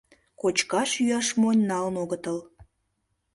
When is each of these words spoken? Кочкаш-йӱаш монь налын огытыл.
Кочкаш-йӱаш 0.41 1.27
монь 1.41 1.61
налын 1.69 1.95
огытыл. 2.03 2.37